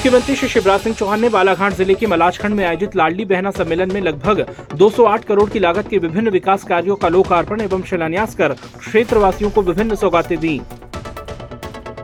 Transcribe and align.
मुख्यमंत्री 0.00 0.34
श्री 0.36 0.48
शिवराज 0.48 0.80
सिंह 0.80 0.94
चौहान 0.96 1.20
ने 1.20 1.28
बालाघाट 1.28 1.72
ज़िले 1.76 1.94
के 1.94 2.06
मलाजखंड 2.06 2.54
में 2.54 2.64
आयोजित 2.64 2.94
लाडली 2.96 3.24
बहना 3.24 3.50
सम्मेलन 3.50 3.92
में 3.92 4.00
लगभग 4.00 4.40
208 4.78 5.24
करोड़ 5.24 5.48
की 5.50 5.58
लागत 5.58 5.88
के 5.88 5.98
विभिन्न 5.98 6.30
विकास 6.30 6.64
कार्यों 6.68 6.96
का 6.96 7.08
लोकार्पण 7.08 7.60
एवं 7.60 7.82
शिलान्यास 7.90 8.34
कर 8.34 8.52
क्षेत्रवासियों 8.78 9.50
को 9.50 9.62
विभिन्न 9.62 9.94
सौगातें 9.94 10.38
दी। 10.40 10.60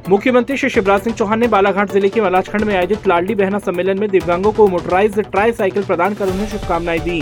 मुख्यमंत्री 0.08 0.56
श्री 0.56 0.70
शिवराज 0.70 1.00
सिंह 1.02 1.16
चौहान 1.16 1.40
ने 1.40 1.48
बालाघाट 1.48 1.92
ज़िले 1.92 2.08
के 2.08 2.20
मलाजखंड 2.20 2.64
में 2.64 2.74
आयोजित 2.76 3.06
लाडली 3.08 3.34
बहना 3.34 3.58
सम्मेलन 3.60 4.00
में 4.00 4.08
दिव्यांगों 4.10 4.52
को 4.52 4.66
मोटराइज 4.68 5.18
ट्राई 5.20 5.52
साइकिल 5.54 5.84
प्रदान 5.84 6.14
कर 6.14 6.28
उन्हें 6.28 6.48
शुभकामनाएँ 6.48 7.00
दी। 7.00 7.20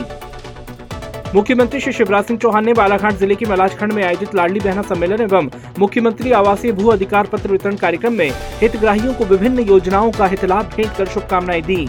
मुख्यमंत्री 1.34 1.78
श्री 1.80 1.92
शिवराज 1.92 2.24
सिंह 2.24 2.38
चौहान 2.38 2.64
ने 2.64 2.72
बालाघाट 2.72 3.14
ज़िले 3.18 3.34
के 3.34 3.46
मलाजखंड 3.46 3.92
में 3.92 4.02
आयोजित 4.04 4.34
लाडली 4.34 4.60
बहना 4.60 4.82
सम्मेलन 4.82 5.22
एवं 5.22 5.48
मुख्यमंत्री 5.78 6.32
आवासीय 6.32 6.72
भू 6.72 6.88
अधिकार 6.90 7.26
पत्र 7.32 7.50
वितरण 7.50 7.76
कार्यक्रम 7.76 8.12
में 8.12 8.30
हितग्राहियों 8.60 9.14
को 9.14 9.24
विभिन्न 9.24 9.66
योजनाओं 9.68 10.10
का 10.12 10.26
हित 10.26 10.44
लाभ 10.44 10.70
भेंट 10.76 10.96
कर 10.96 11.06
शुभकामनाएँ 11.06 11.62
दी। 11.62 11.88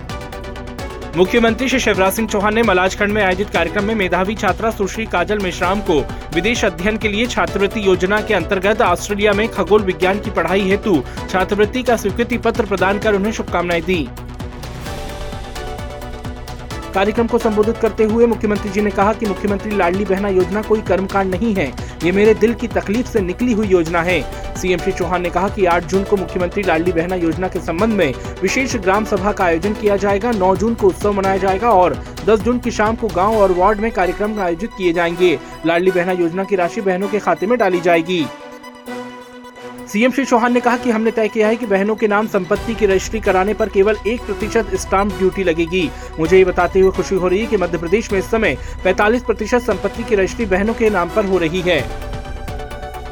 मुख्यमंत्री 1.17 1.70
श्री 1.70 1.80
शिवराज 1.80 2.13
सिंह 2.13 2.27
चौहान 2.27 2.55
ने 2.55 2.63
मलाजखंड 2.63 3.13
में 3.13 3.22
आयोजित 3.23 3.50
कार्यक्रम 3.50 3.86
में 3.86 3.95
मेधावी 3.95 4.36
छात्रा 4.36 4.72
सुश्री 4.72 5.05
काजल 5.05 5.39
मेश्राम 5.39 5.81
को 5.81 6.02
विदेश 6.36 6.66
अध्ययन 6.66 6.98
के 6.98 7.08
लिए 7.08 7.25
छात्रवृत्ति 7.27 7.88
योजना 7.88 8.22
के 8.22 8.34
अंतर्गत 8.34 8.81
ऑस्ट्रेलिया 8.84 9.34
में 9.34 9.48
खगोल 9.50 9.84
विज्ञान 9.84 10.20
की 10.20 10.31
पढ़ाई 10.31 10.70
हेतु 10.70 11.02
छात्रवृत्ति 11.30 11.84
का 11.84 11.95
स्वीकृति 11.98 12.38
पत्र 12.39 12.66
प्रदान 12.66 13.00
कर 13.00 13.16
उन्हें 13.16 13.31
शुभकामनाएँ 13.31 13.81
दी। 13.84 14.08
कार्यक्रम 16.95 17.27
को 17.27 17.38
संबोधित 17.38 17.77
करते 17.77 18.04
हुए 18.04 18.26
मुख्यमंत्री 18.26 18.70
जी 18.70 18.81
ने 18.81 18.91
कहा 18.91 19.13
कि 19.13 19.26
मुख्यमंत्री 19.26 19.76
लाडली 19.76 20.05
बहना 20.05 20.30
योजना 20.30 20.62
कोई 20.62 20.81
कर्मकांड 20.81 21.31
नहीं 21.31 21.53
है। 21.55 21.66
ये 22.03 22.12
मेरे 22.12 22.34
दिल 22.34 22.53
की 22.53 22.67
तकलीफ़ 22.67 23.08
से 23.08 23.22
निकली 23.22 23.53
हुई 23.53 23.67
योजना 23.67 24.02
है। 24.02 24.22
सीएम 24.55 24.80
श्री 24.80 24.91
चौहान 24.91 25.22
ने 25.22 25.30
कहा 25.30 25.50
कि 25.50 25.66
8 25.66 25.86
जून 25.86 26.03
को 26.03 26.17
मुख्यमंत्री 26.17 26.63
लाडली 26.63 26.91
बहना 26.91 27.16
योजना 27.16 27.47
के 27.47 27.59
संबंध 27.59 27.94
में 27.94 28.14
विशेष 28.42 28.75
ग्राम 28.75 29.05
सभा 29.05 29.31
का 29.31 29.45
आयोजन 29.45 29.73
किया 29.73 29.97
जाएगा। 29.97 30.31
9 30.31 30.55
जून 30.55 30.75
को 30.75 30.88
उत्सव 30.88 31.14
मनाया 31.14 31.38
जाएगा 31.38 31.72
और 31.72 31.97
10 32.25 32.39
जून 32.39 32.59
की 32.59 32.72
शाम 32.72 32.95
को 32.95 33.08
गाँव 33.08 33.38
और 33.38 33.52
वार्ड 33.52 33.80
में 33.80 33.92
कार्यक्रम 33.92 34.39
आयोजित 34.39 34.70
किए 34.77 34.94
जाएँगे। 34.94 35.38
लाडली 35.66 35.92
बहना 35.92 36.11
योजना 36.11 36.44
की 36.44 36.55
राशि 36.55 36.81
बहनों 36.81 37.08
के 37.08 37.20
खाते 37.20 37.48
में 37.48 37.58
डाली 37.59 37.81
जाएगी। 37.81 38.25
सीएम 39.88 40.11
श्री 40.11 40.23
चौहान 40.25 40.53
ने 40.53 40.59
कहा 40.59 40.78
कि 40.78 40.91
हमने 40.91 41.11
तय 41.11 41.28
किया 41.28 41.47
है 41.47 41.55
कि 41.55 41.66
बहनों 41.66 41.95
के 41.95 42.08
नाम 42.08 42.28
संपत्ति 42.28 42.75
की 42.75 42.86
रजिस्ट्री 42.86 43.19
कराने 43.19 43.53
पर 43.53 43.69
केवल 43.69 43.97
एक 44.08 44.22
प्रतिशत 44.22 44.73
स्टाम्प 44.75 45.17
ड्यूटी 45.17 45.44
लगेगी। 45.44 45.89
मुझे 46.19 46.38
ये 46.38 46.45
बताते 46.45 46.80
हुए 46.80 46.92
खुशी 46.92 47.16
हो 47.16 47.27
रही 47.27 47.39
है 47.39 47.45
कि 47.45 47.58
मध्य 47.58 47.77
प्रदेश 47.77 48.11
में 48.11 48.19
इस 48.19 48.31
समय 48.31 48.58
45 48.86 49.25
प्रतिशत 49.25 49.61
संपत्ति 49.61 50.03
की 50.03 50.16
रजिस्ट्री 50.16 50.45
बहनों 50.45 50.73
के 50.73 50.89
नाम 50.89 51.09
पर 51.09 51.25
हो 51.25 51.38
रही 51.38 51.61
है। 51.61 51.80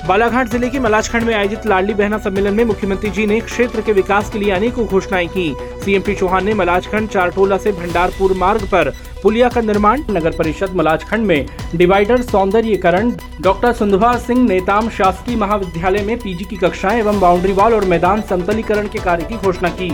बालाघाट 0.08 0.48
ज़िले 0.50 0.70
के 0.70 0.80
मलाजखंड 0.80 1.24
में 1.24 1.34
आयोजित 1.34 1.66
लाडली 1.68 1.94
बहना 1.94 2.18
सम्मेलन 2.18 2.54
में 2.54 2.64
मुख्यमंत्री 2.66 3.10
जी 3.10 3.26
ने 3.26 3.40
क्षेत्र 3.42 3.82
के 3.82 3.92
विकास 3.94 4.30
के 4.30 4.40
लिए 4.40 4.52
अनेकों 4.52 4.86
घोषणाएँ 4.86 5.28
की। 5.28 5.54
सीएम 5.84 6.02
श्री 6.02 6.16
चौहान 6.16 6.46
ने 6.46 6.54
मलाजखंड 6.54 7.10
चारटोला 7.10 7.58
से 7.58 7.72
भंडारपुर 7.72 8.34
मार्ग 8.38 8.66
पर 8.72 8.90
पुलिया 9.24 9.50
का 9.50 9.62
निर्माण, 9.62 10.02
नगर 10.10 10.36
परिषद 10.38 10.74
मलाजखंड 10.76 11.26
में 11.26 11.46
डिवाइडर 11.76 12.22
सौंदर्यकरण, 12.22 13.12
डॉक्टर 13.42 13.74
सुंदरभा 13.74 14.16
सिंह 14.18 14.44
नेताम 14.48 14.90
शासकीय 14.90 15.36
महाविद्यालय 15.36 16.04
में 16.04 16.18
पीजी 16.20 16.46
की 16.46 16.58
कक्षाएँ 16.58 17.00
एवं 17.00 17.20
बाउंड्री 17.20 17.54
वॉल 17.54 17.74
और 17.74 17.86
मैदान 17.86 18.22
समतलीकरण 18.22 18.88
के 18.88 19.00
कार्य 19.00 19.26
की 19.26 19.36
घोषणा 19.36 19.70
की। 19.72 19.90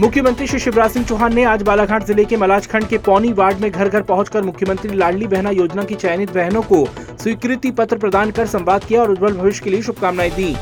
मुख्यमंत्री 0.00 0.46
श्री 0.46 0.58
शिवराज 0.58 0.90
सिंह 0.90 1.04
चौहान 1.06 1.34
ने 1.34 1.44
आज 1.44 1.62
बालाघाट 1.62 2.04
ज़िले 2.06 2.24
के 2.24 2.36
मलाजखंड 2.36 2.86
के 2.88 2.98
पौनी 3.06 3.32
वार्ड 3.32 3.60
में 3.60 3.70
घर 3.70 3.88
घर 3.88 4.02
पहुंचकर 4.02 4.42
मुख्यमंत्री 4.42 4.96
लाडली 4.96 5.26
बहना 5.26 5.50
योजना 5.50 5.84
की 5.84 5.94
चयनित 5.94 6.30
बहनों 6.34 6.62
को 6.62 6.84
स्वीकृति 7.22 7.70
पत्र 7.70 7.98
प्रदान 7.98 8.30
कर 8.30 8.46
संवाद 8.46 8.84
किया 8.84 9.00
और 9.02 9.10
उज्जवल 9.10 9.32
भविष्य 9.32 9.64
के 9.64 9.70
लिए 9.70 9.82
शुभकामनाएँ 9.82 10.30
दी। 10.30 10.54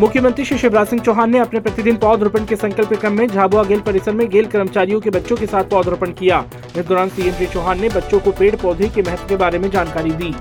मुख्यमंत्री 0.00 0.44
श्री 0.44 0.58
शिवराज 0.58 0.86
सिंह 0.86 1.02
चौहान 1.02 1.30
ने 1.30 1.38
अपने 1.38 1.60
प्रतिदिन 1.60 1.96
पौधरोपण 1.96 2.44
के 2.44 2.56
संकल्प 2.56 2.94
क्रम 2.94 3.12
में 3.12 3.26
झाबुआ 3.26 3.64
गेल 3.64 3.80
परिसर 3.80 4.12
में 4.12 4.28
गेल 4.30 4.46
कर्मचारियों 4.46 5.00
के 5.00 5.10
बच्चों 5.10 5.36
के 5.36 5.46
साथ 5.46 5.70
पौधरोपण 5.70 6.12
किया। 6.12 6.44
इस 6.76 6.84
दौरान 6.84 7.08
सीएम 7.08 7.34
श्री 7.34 7.46
चौहान 7.46 7.80
ने 7.80 7.88
बच्चों 7.90 8.20
को 8.20 8.32
पेड़ 8.32 8.54
पौधे 8.56 8.88
के 8.88 9.02
महत्व 9.02 9.28
के 9.28 9.36
बारे 9.36 9.58
में 9.58 9.70
जानकारी 9.70 10.10
दी। 10.12 10.34